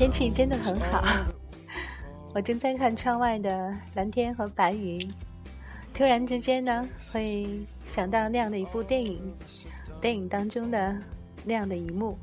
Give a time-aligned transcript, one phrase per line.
[0.00, 1.04] 天气真的很好，
[2.34, 4.98] 我正在看窗外的蓝天和白云，
[5.92, 7.46] 突然之间呢，会
[7.84, 9.30] 想到那样的一部电影，
[10.00, 10.96] 电影当中的
[11.44, 12.16] 那样的一幕。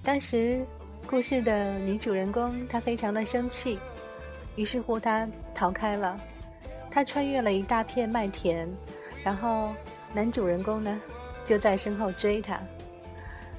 [0.00, 0.64] 当时
[1.08, 3.76] 故事的女主人公她非常的生气，
[4.54, 6.20] 于是乎她逃开了，
[6.88, 8.68] 她穿越了一大片麦田，
[9.24, 9.72] 然后
[10.14, 11.00] 男主人公呢
[11.44, 12.60] 就在身后追她，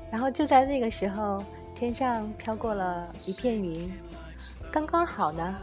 [0.10, 1.44] 然后就在那个时候。
[1.82, 3.92] 天上飘过了一片云，
[4.72, 5.58] 刚刚好呢。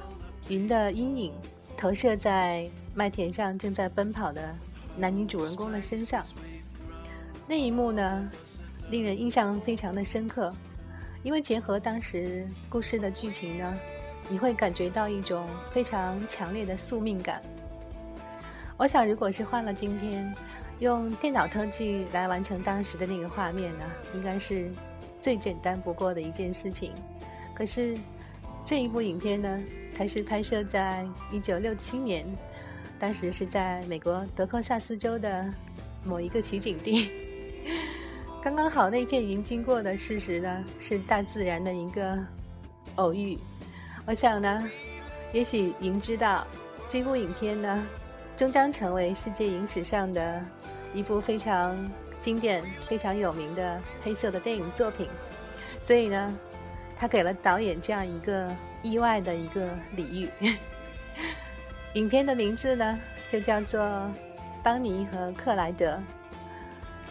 [0.49, 1.33] 云的阴影
[1.77, 4.53] 投射在麦田上正在奔跑的
[4.97, 6.25] 男女主人公的身上。
[7.47, 8.29] 那一幕呢，
[8.91, 10.53] 令人印象非常的深刻，
[11.23, 13.79] 因为结合当时故事的剧情呢，
[14.29, 17.41] 你会感觉到一种非常强烈的宿命感。
[18.77, 20.35] 我想，如果是换了今天，
[20.81, 24.69] 用电脑特技来完成当时的那个画面呢，应该是。
[25.21, 26.93] 最简单不过的一件事情，
[27.55, 27.99] 可是
[28.65, 29.61] 这一部影片呢，
[29.97, 32.25] 它是拍摄在一九六七年，
[32.99, 35.53] 当时是在美国德克萨斯州的
[36.05, 37.11] 某一个取景地，
[38.43, 42.19] 刚刚好那片云经过的事实呢，是大自然的一个
[42.95, 43.39] 偶遇。
[44.07, 44.71] 我想呢，
[45.33, 46.47] 也许云知道
[46.89, 47.87] 这部影片呢，
[48.37, 50.45] 终将成为世界影史上的
[50.95, 51.77] 一部非常。
[52.21, 55.09] 经典非常有名的黑色的电影作品，
[55.81, 56.39] 所以呢，
[56.99, 60.31] 他给了导演这样一个意外的一个礼遇。
[61.95, 63.81] 影片的名字呢，就叫做
[64.63, 65.97] 《邦尼和克莱德》。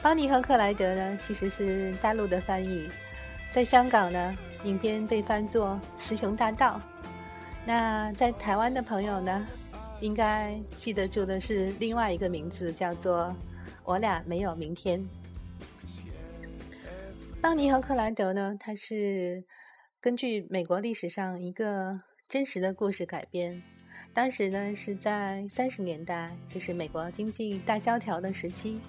[0.02, 2.88] 邦尼和克莱德呢，其实是大陆的翻译，
[3.50, 6.80] 在香港呢，影片被翻作《雌雄大盗》。
[7.66, 9.48] 那在台湾的朋友呢，
[10.00, 13.36] 应该记得住的是另外一个名字，叫做。
[13.88, 15.02] 我俩没有明天。
[17.40, 18.54] 邦尼和克莱德呢？
[18.60, 19.42] 他是
[20.02, 21.98] 根据美国历史上一个
[22.28, 23.64] 真实的故事改编。
[24.14, 28.82] 当时呢是在三十年代，就是美国经济大萧条的时期。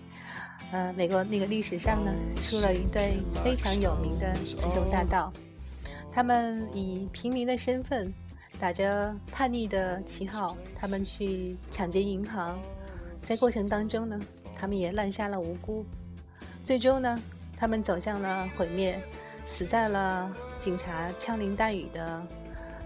[0.73, 5.33] 呃，美国那个历史上呢出了一对非常有名的雌雄大盗，
[6.11, 8.13] 他们以平民的身份，
[8.59, 12.59] 打着叛逆的旗号，他们去抢劫银行，
[13.23, 14.21] 在过程当中呢。
[14.61, 15.87] 他们也滥杀了无辜，
[16.65, 17.17] 最终呢，
[17.57, 19.01] 他们走向了毁灭，
[19.47, 22.23] 死在了警察枪林弹雨的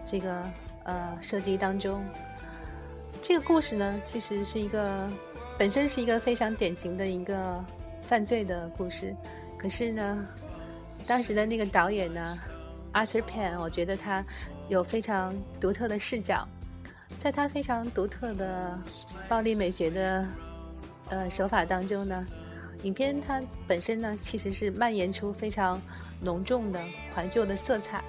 [0.04, 0.44] 这个
[0.84, 2.04] 呃射击当中。
[3.22, 5.08] 这个故事呢，其实是一个
[5.58, 7.64] 本身是一个非常典型的一个
[8.02, 9.16] 犯罪的故事，
[9.56, 10.26] 可是呢，
[11.06, 12.36] 当时的那个导演呢
[12.92, 14.22] ，Arthur Penn，我觉得他
[14.68, 16.46] 有非常独特的视角，
[17.18, 18.78] 在他非常独特的
[19.28, 20.26] 暴力美学的。
[21.12, 22.26] 呃，手法当中呢，
[22.84, 25.78] 影片它本身呢，其实是蔓延出非常
[26.22, 26.82] 浓重的
[27.14, 28.02] 怀旧的色彩。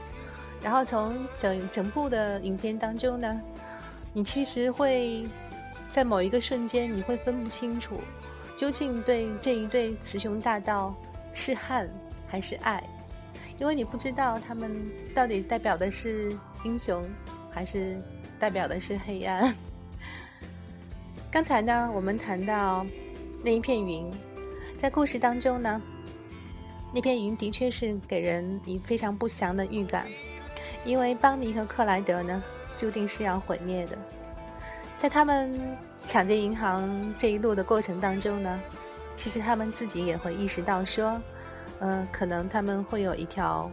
[0.61, 3.41] 然后从整整部的影片当中呢，
[4.13, 5.27] 你其实会
[5.91, 7.99] 在某一个瞬间，你会分不清楚，
[8.55, 10.95] 究竟对这一对雌雄大盗
[11.33, 11.91] 是恨
[12.25, 12.81] 还是爱，
[13.57, 14.71] 因为你不知道他们
[15.13, 17.03] 到底代表的是英雄，
[17.51, 18.01] 还是
[18.39, 19.53] 代表的是黑暗。
[21.33, 22.85] 刚才呢，我们谈到
[23.43, 24.07] 那一片云，
[24.77, 25.81] 在故事当中呢，
[26.93, 30.05] 那片云的确是给人以非常不祥的预感，
[30.85, 32.43] 因为邦尼和克莱德呢，
[32.77, 33.97] 注定是要毁灭的。
[34.95, 35.59] 在他们
[35.97, 38.59] 抢劫银行这一路的过程当中呢，
[39.15, 41.19] 其实他们自己也会意识到说，
[41.79, 43.71] 呃，可能他们会有一条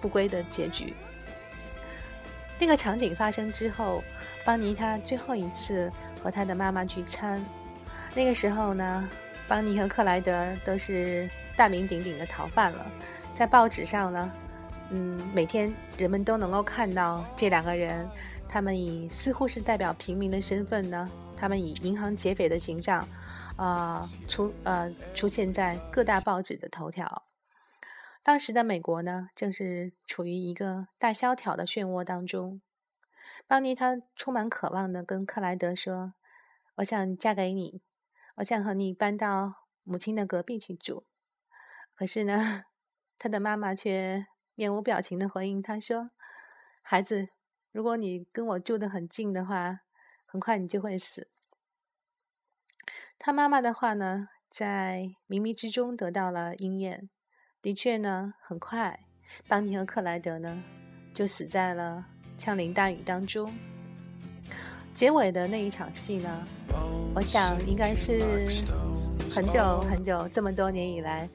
[0.00, 0.92] 不归的结局。
[2.58, 4.02] 那个场景发生之后，
[4.44, 5.92] 邦尼他最后一次。
[6.22, 7.44] 和他的妈妈聚餐，
[8.14, 9.08] 那个时候呢，
[9.46, 12.86] 邦尼和克莱德都是大名鼎鼎的逃犯了。
[13.34, 14.32] 在报纸上呢，
[14.90, 18.08] 嗯，每天人们都能够看到这两个人，
[18.48, 23.06] 他们以似乎是代表平民的身份呢，他们以银行劫匪的形象，
[23.56, 27.22] 啊，出呃出现在各大报纸的头条。
[28.24, 32.60] 当时的美国呢，正是处于一个大萧条的漩涡当中。
[33.48, 36.12] 邦尼他充满渴望的跟克莱德说
[36.76, 37.80] ：“我想嫁给你，
[38.36, 41.06] 我想和你搬到母亲的隔壁去住。”
[41.96, 42.64] 可是呢，
[43.18, 46.10] 他的妈妈却面无表情的回应他说
[46.82, 47.30] ：“孩子，
[47.72, 49.80] 如果你跟我住得很近的话，
[50.26, 51.30] 很快你就会死。”
[53.18, 57.08] 他妈妈的话呢，在冥冥之中得到了应验。
[57.62, 59.06] 的确呢，很快，
[59.48, 60.62] 邦尼和克莱德呢，
[61.14, 62.17] 就死在了。
[62.38, 63.52] 枪林弹雨当中，
[64.94, 66.30] 结尾的那一场戏呢？
[67.14, 68.20] 我想应该是
[69.30, 71.28] 很久很久这么多年以来，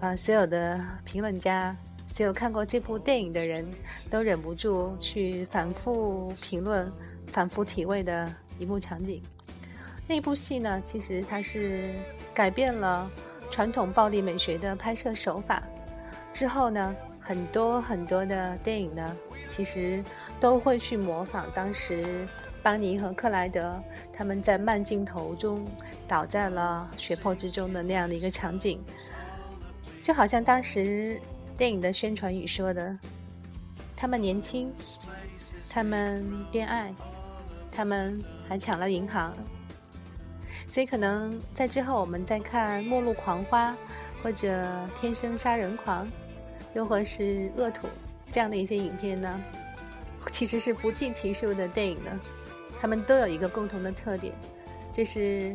[0.00, 1.74] 啊，所有的评论家
[2.08, 3.66] 所有看过这部电影的人
[4.10, 6.92] 都忍不住去反复评论、
[7.28, 9.22] 反复体味的一幕场景。
[10.06, 11.94] 那部戏呢，其实它是
[12.34, 13.08] 改变了
[13.50, 15.62] 传统暴力美学的拍摄手法。
[16.32, 19.16] 之后呢，很多很多的电影呢，
[19.50, 20.02] 其实
[20.40, 22.26] 都会去模仿当时
[22.62, 23.78] 邦尼和克莱德
[24.10, 25.66] 他们在慢镜头中
[26.08, 28.80] 倒在了血泊之中的那样的一个场景，
[30.02, 31.20] 就好像当时。
[31.58, 32.98] 电影的宣传语说的
[33.94, 34.72] ：“他们年轻，
[35.68, 36.90] 他们恋爱，
[37.70, 38.18] 他们
[38.48, 39.36] 还抢了银行。”
[40.66, 43.72] 所以可能在之后，我们再看《末路狂花》
[44.22, 44.48] 或者
[44.98, 46.06] 《天生杀人狂》，
[46.72, 47.22] 又或是
[47.56, 47.86] 《恶土》
[48.30, 49.40] 这样的一些影片呢，
[50.30, 52.20] 其实是不计其数的电影呢。
[52.80, 54.32] 他们都有一个共同的特点，
[54.92, 55.54] 就是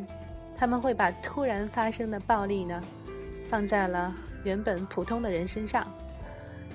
[0.57, 2.81] 他们会把突然发生的暴力呢，
[3.49, 4.13] 放在了。
[4.43, 5.87] 原本普通的人身上，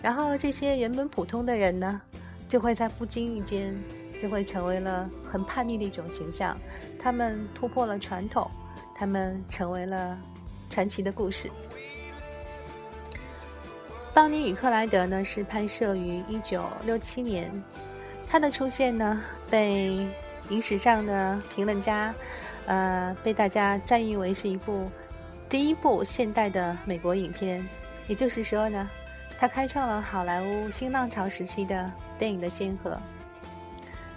[0.02, 2.02] 然后这些原本普通的人呢，
[2.48, 3.80] 就会在不经意间，
[4.18, 6.58] 就会成为了很叛逆的一种形象。
[6.98, 8.50] 他们突破了传统，
[8.92, 10.18] 他们成为了
[10.68, 11.46] 传奇的故事。
[14.20, 17.50] 《邦尼与克莱德》呢是拍摄于一九六七年，
[18.28, 19.18] 他的出现呢
[19.48, 20.06] 被
[20.50, 22.14] 影史上的评论家，
[22.66, 24.90] 呃，被大家赞誉为是一部。
[25.48, 27.66] 第一部现代的美国影片，
[28.08, 28.90] 也就是说呢，
[29.38, 33.00] 它开创了好莱坞新浪潮时期的电影的先河。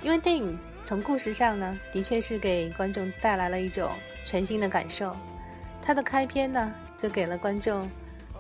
[0.01, 3.89] 因为电影从故事上呢，的确是给观众带来了一种
[4.25, 5.15] 全新的感受。
[5.81, 7.89] 它的开篇呢，就给了观众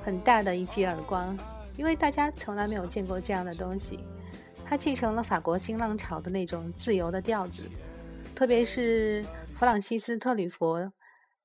[0.03, 1.37] 很大的一记耳光，
[1.77, 3.99] 因为大家从来没有见过这样的东西。
[4.65, 7.69] 它继承了法国新浪潮的那种自由的调子，
[8.33, 9.23] 特别是
[9.57, 10.91] 弗朗西斯特吕弗。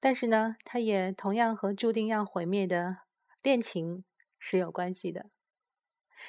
[0.00, 2.98] 但是呢，它也同样和注定要毁灭的
[3.42, 4.04] 恋情
[4.38, 5.26] 是有关系的。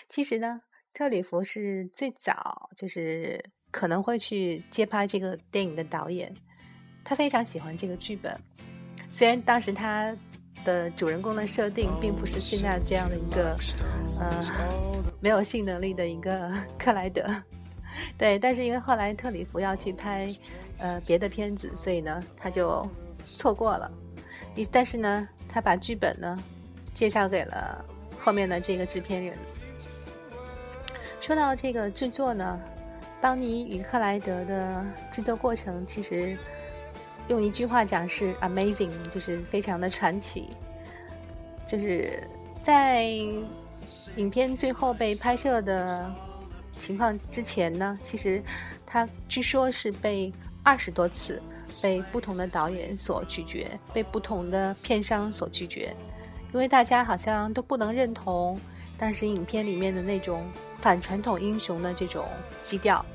[0.09, 0.61] 其实呢，
[0.91, 6.35] 特里弗是最早就是可能会去接拍这个电影的导演，
[7.03, 8.35] 他非常喜欢这个剧本。
[9.11, 10.15] 虽然当时他
[10.63, 13.55] 的主人公的设定并不是现在这样的一个
[14.19, 14.45] 呃
[15.21, 17.23] 没有性能力的一个克莱德，
[18.17, 20.33] 对，但是因为后来特里弗要去拍
[20.77, 22.87] 呃别的片子，所以呢，他就。
[23.25, 23.91] 错过了，
[24.71, 26.35] 但是呢，他把剧本呢
[26.95, 27.85] 介绍给了
[28.17, 29.37] 后面的这个制片人。
[31.21, 32.59] 说到这个制作呢，
[33.21, 36.35] 邦尼与克莱德的制作过程，其实
[37.29, 40.49] 用一句话讲是 amazing，就是非常的传奇。
[41.65, 42.21] 就是
[42.61, 43.03] 在
[44.17, 46.11] 影片最后被拍摄的
[46.75, 48.43] 情况之前呢，其实
[48.85, 50.31] 他据说是被
[50.61, 51.41] 二十多次。
[51.83, 55.95] 被不同的导演所拒绝，被不同的片商所拒绝，
[56.51, 58.59] 因为大家好像都不能认同
[58.97, 60.43] 当时影片里面的那种
[60.81, 62.25] 反传统英雄的这种
[62.63, 63.05] 基调。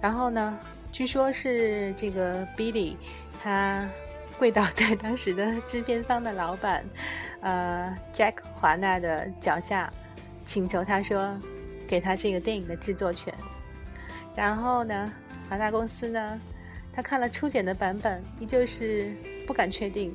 [0.00, 0.58] 然后呢，
[0.92, 2.96] 据说是这个 Billy，
[3.42, 3.88] 他
[4.38, 6.84] 跪倒在当时的制片方的老板，
[7.40, 9.92] 呃，Jack 华纳的脚下，
[10.44, 11.36] 请求他说，
[11.86, 13.32] 给他这个电影的制作权。
[14.34, 15.12] 然后呢，
[15.48, 16.40] 华纳公司呢？
[16.92, 19.14] 他看了初剪的版本，依旧是
[19.46, 20.12] 不敢确定，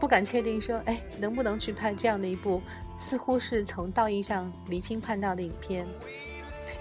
[0.00, 2.60] 不敢确定说，哎，能不能去拍这样的一部
[2.98, 5.86] 似乎是从道义上离经叛道的影片？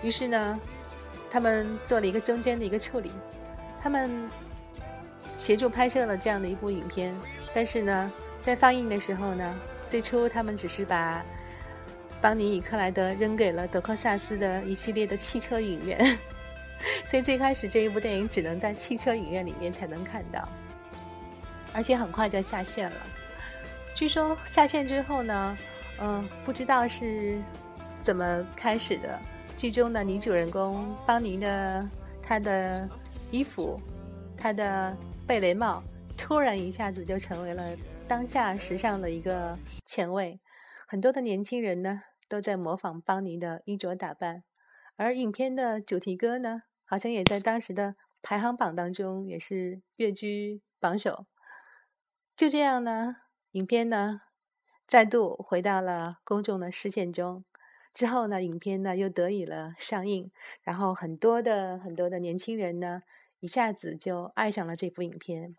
[0.02, 0.60] 于是呢，
[1.30, 3.12] 他们做了一个中间的一个处理，
[3.82, 4.30] 他们
[5.38, 7.16] 协助拍摄了这样的一部影片，
[7.54, 9.56] 但是呢，在放映的时候呢，
[9.88, 11.24] 最初他们只是把
[12.22, 15.98] 邦尼与克莱德扔给了德克萨斯的一系列的汽车影院。
[17.06, 20.48] 所以最开始这一部电影只能在汽车影院里面才能看到，
[21.74, 22.98] 而且很快就下线了。
[23.94, 25.58] 据说下线之后呢，
[26.00, 27.38] 嗯，不知道是
[28.00, 29.20] 怎么开始的。
[29.60, 31.86] 剧中的女主人公邦尼的
[32.24, 32.90] 她的
[33.30, 33.78] 衣服、
[34.38, 34.96] 她的
[35.28, 35.84] 贝雷帽，
[36.18, 37.76] 突然一下子就成为了
[38.08, 40.40] 当下时尚的一个前卫。
[40.88, 44.46] 很多的年轻人呢都在模仿邦尼的衣着打扮，
[44.96, 46.62] 而影片的主题歌呢。
[46.86, 51.26] 好像也在当时的排行榜当中也是跃居榜首。
[52.38, 53.18] 就这样呢，
[53.52, 54.22] 影片呢
[54.88, 57.44] 再度回到了公众的视线中。
[57.94, 60.32] 之后呢，影片呢又得以了上映，
[60.64, 63.02] 然后很多的很多的年轻人呢
[63.40, 65.56] 一下子就爱上了这部影片。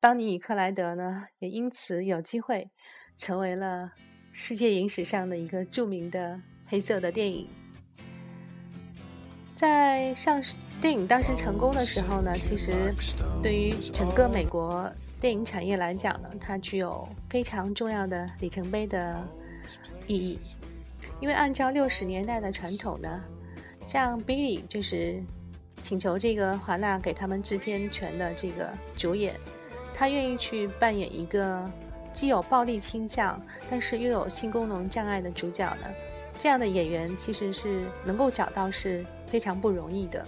[0.00, 2.70] 邦尼与克莱德呢也因此有机会
[3.16, 3.92] 成为了
[4.32, 7.48] 世界影史上的一个著名的黑色的电影。
[9.56, 12.72] 在上市电影当时成功的时候呢，其实
[13.42, 19.22] 对于整个美国电影产业来讲呢，它具有非常重要的里程碑的
[20.06, 20.38] 意义。
[21.20, 23.22] 因为按照六十年代的传统呢，
[23.84, 25.22] 像 Billy 就是
[25.82, 29.34] 请求这个华纳给他们制片权的这个主演，
[29.94, 31.70] 他愿意去扮演一个
[32.14, 33.38] 既有暴力倾向，
[33.70, 35.86] 但是又有性功能障碍的主角呢。
[36.38, 40.24] 这样的演员其实是能够找到是非常不容易的，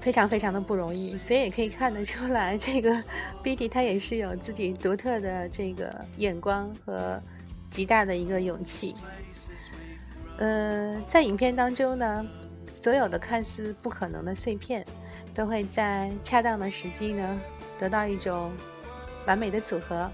[0.00, 1.18] 非常非常的不容易。
[1.18, 2.94] 所以也可以看得出来，这个
[3.42, 7.20] Billy 他也是有自己独特的这个眼光和。
[7.70, 8.94] 极大的一个勇气。
[10.38, 12.26] 呃，在影片当中呢，
[12.74, 14.84] 所有的看似不可能的碎片，
[15.34, 17.40] 都会在恰当的时机呢，
[17.78, 18.52] 得到一种
[19.26, 20.10] 完美的组合。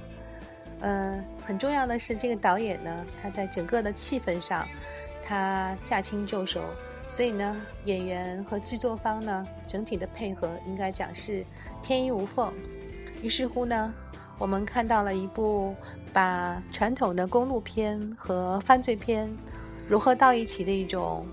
[0.81, 4.65] 呃，很重要的是，这个导演呢，他在整个的气氛上，
[5.25, 6.61] 他驾轻就熟，
[7.09, 11.45] 所以呢，演员和制作方呢，整体的配合应该讲是
[11.83, 12.53] 天衣无缝。
[13.21, 13.93] 于是乎呢，
[14.39, 15.75] 我们看到了一部。
[16.13, 19.35] 把传统的公路片和犯罪片
[19.89, 21.27] 融合到一起的一种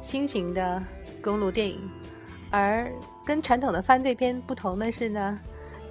[0.00, 0.82] 新型的
[1.22, 1.80] 公路电影，
[2.50, 2.90] 而
[3.24, 5.38] 跟传统的犯罪片不同的是呢，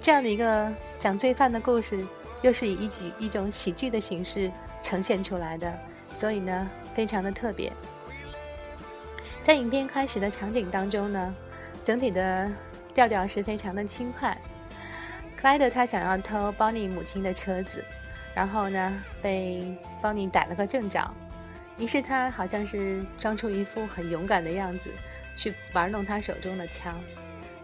[0.00, 2.06] 这样的一个讲罪犯的故事，
[2.42, 4.50] 又是以一集一种喜剧的形式
[4.82, 5.72] 呈现出来的，
[6.04, 7.72] 所以呢，非常的特别。
[9.42, 11.34] 在影片开始的场景当中呢，
[11.82, 12.50] 整体的
[12.92, 14.36] 调调是非常的轻快。
[15.36, 17.84] 克莱德他想要偷邦尼母亲的车子。
[18.36, 21.10] 然后呢，被邦尼逮了个正着，
[21.78, 24.90] 于是他好像是装出一副很勇敢的样子，
[25.34, 27.00] 去玩弄他手中的枪，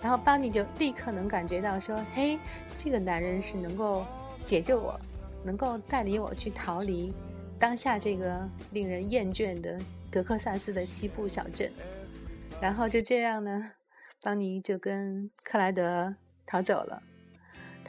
[0.00, 2.38] 然后邦尼就立刻能感觉到说：“嘿，
[2.78, 4.06] 这个男人是能够
[4.46, 4.98] 解救我，
[5.44, 7.12] 能够带领我去逃离
[7.58, 9.78] 当下这个令人厌倦的
[10.10, 11.70] 德克萨斯的西部小镇。”
[12.62, 13.72] 然后就这样呢，
[14.22, 16.14] 邦尼就跟克莱德
[16.46, 17.02] 逃走了。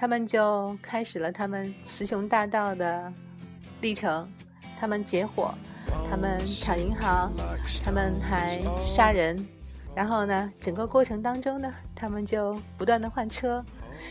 [0.03, 3.09] 他们就开始了他们雌雄大盗的
[3.79, 4.29] 历程，
[4.77, 5.55] 他们劫火，
[6.09, 7.31] 他们抢银行，
[7.81, 9.47] 他们还杀人，
[9.95, 13.63] 然后呢，整个过程当中呢，他们就不断的换车，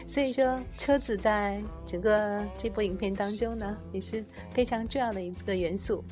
[0.07, 6.03] 所以说车子在整个这部影片当中呢，也是非常重要的一个元素。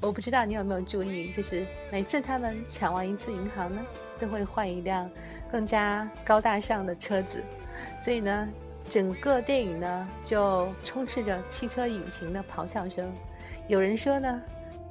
[0.00, 3.82] 我不知道你有没有注意，就是每次他们抢完一次银行呢，
[4.20, 5.10] 都会换一辆
[5.50, 7.42] 更加高大上的车子，
[8.00, 8.48] 所以呢。
[8.88, 13.12] 整个电影呢，就充斥着汽车引擎的咆哮声。
[13.68, 14.40] 有人说呢，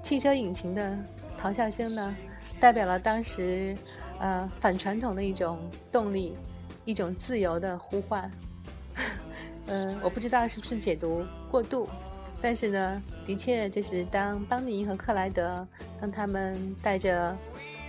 [0.04, 0.98] 汽车引擎的
[1.42, 2.16] 咆哮声呢，
[2.60, 3.76] 代表了当时，
[4.20, 5.58] 呃，反传统的一种
[5.92, 6.36] 动力，
[6.84, 8.30] 一种自由的呼唤。
[9.68, 11.88] 嗯， 我不知道是不是解读过度，
[12.42, 15.66] 但是呢，的确就是当邦尼和克莱德，
[16.02, 17.36] 当他们带着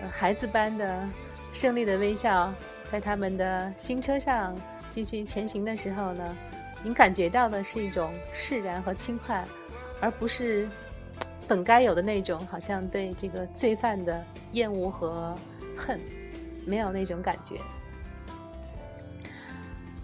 [0.01, 1.05] 呃孩子般的
[1.53, 2.55] 胜利的微笑，
[2.93, 4.57] 在他们的新车上。
[4.97, 6.37] 继续前行的时候呢，
[6.83, 9.45] 您感觉到的是一种释然和轻快，
[10.01, 10.67] 而不是
[11.47, 15.35] 本该有的那种好像对这个罪犯的厌恶和
[15.77, 16.01] 恨，
[16.65, 17.57] 没有那种感觉。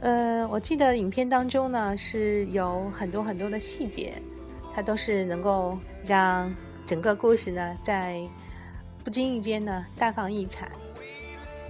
[0.02, 4.12] 呃，我记得影片当中呢是有很多很多的细节，
[4.74, 8.20] 它都是能够让整个故事呢在
[9.02, 10.70] 不经意间呢大放异彩。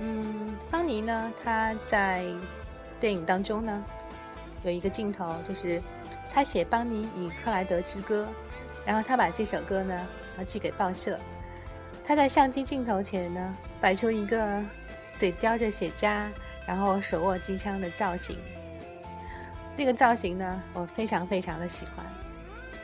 [0.01, 2.25] 嗯，邦尼呢他在。
[3.03, 3.85] 电影当中呢，
[4.63, 5.83] 有一个镜头，就是
[6.33, 8.29] 他写邦尼与克莱德之歌，
[8.87, 10.07] 然后他把这首歌呢，
[10.39, 11.19] 要寄给报社。
[12.07, 14.65] 他在相机镜头前呢，摆出一个
[15.19, 16.29] 嘴叼着雪茄，
[16.65, 18.39] 然后手握机枪的造型。
[19.77, 22.07] 那个造型呢，我非常非常的喜欢。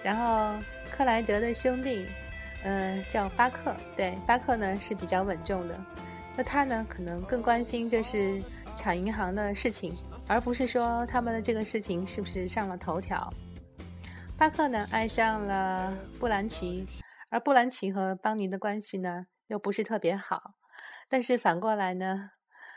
[0.03, 0.61] 然后
[0.91, 2.09] 克莱德的兄弟，
[2.65, 5.79] 呃，叫巴克，对，巴克呢是比较稳重的，
[6.37, 8.43] 那他呢可能更关心就是。
[8.79, 9.93] 抢银行的事情，
[10.29, 13.29] 而不是说他们的这个事情是不是上了头条。
[14.37, 16.87] 巴克呢爱上了布兰奇，
[17.29, 20.55] 而布兰奇和邦尼的关系呢又不是特别好。
[21.09, 22.31] 但是反过来呢，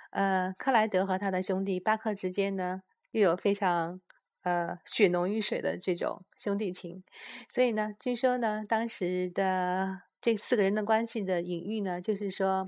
[0.10, 2.82] 呃，克莱德和他的兄弟巴克之间呢
[3.12, 4.02] 又有非常
[4.42, 7.04] 呃血浓于水的这种兄弟情。
[7.48, 12.68] 所以呢，据说呢，当时的这四个人的关系的隐喻呢，就是说，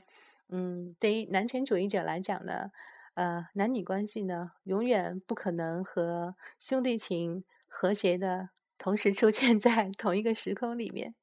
[0.50, 2.70] 嗯，对于男权主义者来讲呢。
[3.15, 11.13] 呃，男女关系呢，永远不可能和兄弟情和谐的同时出现在同一个时空里面。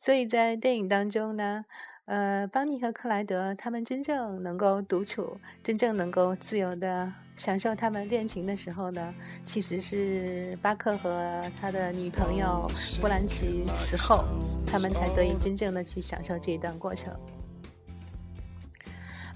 [0.00, 1.64] 所以在电影当中呢，
[2.06, 12.66] 呃，邦尼和克莱德他们真正能够独处，真正能够自由的享受他们恋情的时候呢，其实是巴克和他的女朋友
[13.00, 14.24] 布兰奇死后，
[14.66, 17.12] 他们才得以真正的去享受这一段过程。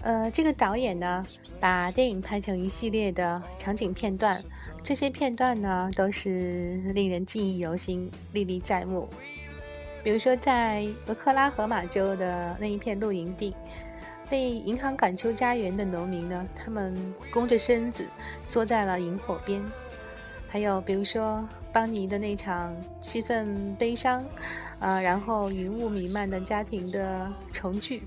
[0.03, 1.25] 呃，这个导演呢，
[1.61, 4.43] 把电影拍成一系列的场景片段，
[4.83, 9.09] 这些片段呢，都是令人记忆犹新、历历在目。
[10.03, 13.55] 比如说在俄克拉荷马州的那一片露营地，
[14.29, 16.97] 被银行赶出家园的农民呢，他们
[17.33, 18.05] 弓着身子
[18.45, 19.63] 缩在了营火边。
[20.49, 24.23] 还有比如说邦尼的那场气氛悲伤，
[24.81, 28.03] 呃，然后云雾弥漫的家庭的重聚。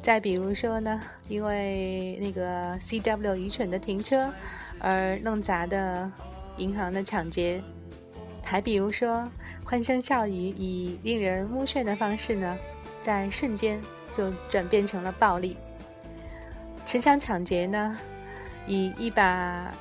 [0.00, 4.32] 再比如说呢，因为那个 CW 愚蠢的停车
[4.80, 6.10] 而弄砸的
[6.56, 7.62] 银行的抢劫。
[8.44, 9.28] 还比如说，
[9.64, 12.58] 欢声笑语以令人目眩的方式呢，
[13.00, 13.80] 在瞬间
[14.12, 15.56] 就转变成了暴力。
[16.84, 17.96] 持枪抢劫呢，
[18.66, 19.72] 以一把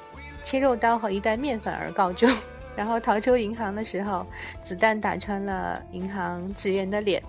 [0.43, 2.29] 切肉刀和一袋面粉而告终。
[2.77, 4.25] 然后逃出银行的时候，
[4.63, 7.21] 子弹打穿了银行职员的脸。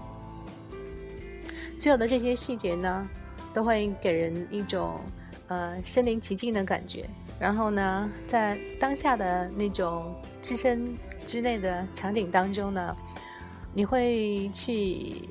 [1.82, 3.08] 所有的这些细节呢，
[3.52, 5.00] 都会给人一种
[5.48, 7.10] 呃身临其境的感觉。
[7.40, 10.96] 然后呢，在当下的那种置身。
[11.24, 12.96] 之内的场景当中呢，
[13.72, 15.28] 你会去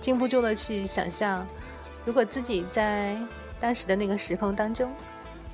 [0.00, 1.44] 禁不住的去想象，
[2.04, 3.16] 如果自己在
[3.58, 4.88] 当时的那个时空当中，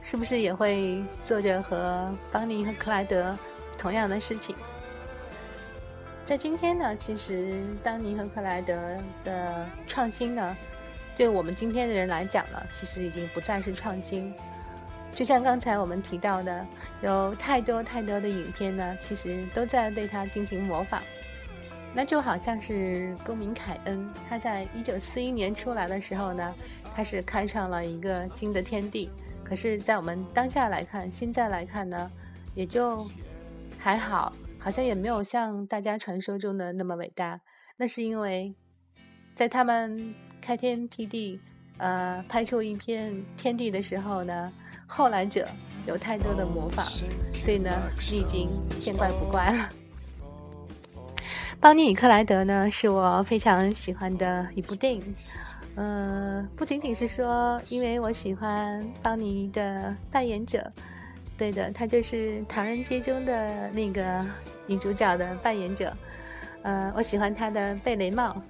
[0.03, 3.35] 是不是也会做着和邦尼和克莱德
[3.79, 4.55] 同样的事情？
[6.25, 10.57] 在今天呢，其实丹尼和克莱德的创新呢，
[11.17, 14.33] 对我们今天的人来讲呢，其实已经不再是创新。
[15.12, 16.64] 就像刚才我们提到的，
[17.02, 21.02] 有太多太多的影片呢，其实都在对他进行模仿。
[21.93, 26.55] 那就好像是公民凯恩，他在一九四一年出来的时候呢，
[26.95, 29.11] 他是开创了一个新的天地。
[29.45, 32.11] 可是，在我们当下来看，现在来看呢，
[32.55, 33.07] 也就
[33.79, 37.40] 还好，好像也没有像大家传说中的那么伟大。
[37.76, 38.54] 那是因为，
[39.35, 41.40] 在他们开天辟地，
[41.78, 44.52] 呃，拍出一片天地的时候呢。
[44.95, 45.49] 后来者
[45.87, 46.85] 有太多的模仿，
[47.33, 47.71] 所以呢，
[48.11, 49.70] 你已经见怪不怪了。
[51.59, 55.14] 邦尼与克莱德呢，是我非常喜欢的一部电影。
[55.77, 60.70] 呃，不仅仅是说，因为我喜欢邦尼的扮演者，
[61.38, 64.27] 对的，他就是《唐人街》中的那个
[64.66, 65.96] 女主角的扮演者。
[66.62, 68.40] 呃，我喜欢她的贝雷帽，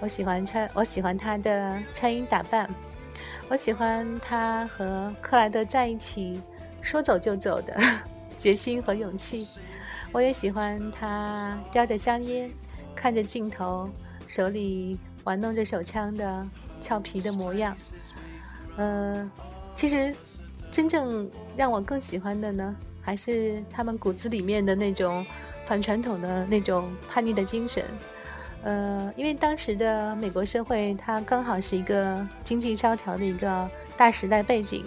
[0.00, 2.68] 我喜欢穿，我喜欢她的穿衣打扮。
[3.48, 6.40] 我喜欢她和克莱德在一起
[6.80, 7.74] 说走就走的
[8.38, 9.46] 决心和勇气，
[10.12, 12.50] 我也喜欢他叼着香烟、
[12.94, 13.88] 看着镜头、
[14.26, 16.46] 手里玩弄着手枪的
[16.80, 17.74] 俏皮的模样。
[18.76, 19.30] 呃，
[19.74, 20.14] 其实
[20.70, 25.24] 真正让我更喜欢的呢，还是他们骨子里面的那种
[25.66, 27.84] 反传统的那种叛逆的精神。
[28.64, 34.84] 呃，因为当时的美国社会，它刚好是一个经济萧条的一个大时代背景，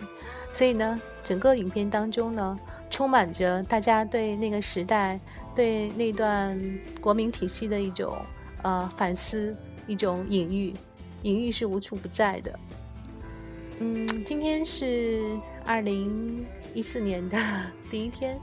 [0.53, 2.57] 所以呢，整个影片当中呢，
[2.89, 5.19] 充满着大家对那个时代、
[5.53, 6.57] 对那段
[7.01, 8.17] 国民体系的一种
[8.61, 9.53] 呃反思，
[9.87, 10.73] 一种隐喻，
[11.23, 12.59] 隐喻是无处不在的。
[13.79, 17.37] 嗯，今天是二零一四年的
[17.91, 18.39] 第一天，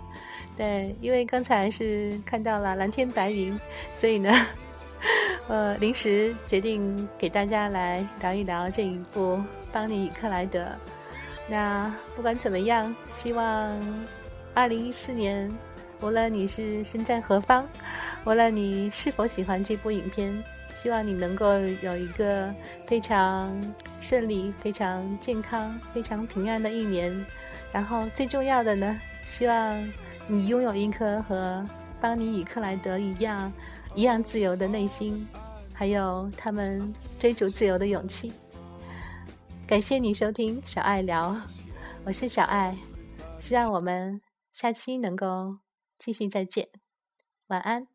[0.56, 3.58] 对，因为刚才是看到了蓝天白云，
[3.94, 4.30] 所以呢。
[5.48, 9.36] 呃，临时决定给大家来聊一聊这一部
[9.72, 10.60] 《邦尼与克莱德》。
[11.48, 13.76] 那不管怎么样，希望
[14.54, 15.52] 二零一四年，
[16.00, 17.66] 无论你是身在何方，
[18.24, 20.32] 无论你是否喜欢这部影片，
[20.72, 22.54] 希望你能够有一个
[22.86, 23.52] 非常
[24.00, 27.26] 顺利、非常健康、非常平安的一年。
[27.72, 29.92] 然后最重要的呢，希望
[30.32, 31.62] 你拥有一颗和
[32.00, 33.52] 邦尼与克莱德一样。
[33.94, 35.28] 一样自由的内心，
[35.74, 38.32] 还有他们追逐自由的勇气。
[39.66, 41.36] 感谢你收听小爱聊，
[42.06, 42.74] 我是小爱，
[43.38, 44.22] 希望我们
[44.54, 45.58] 下期能够
[45.98, 46.70] 继续再见，
[47.48, 47.91] 晚安。